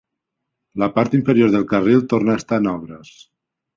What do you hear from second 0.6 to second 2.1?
La part inferior del carril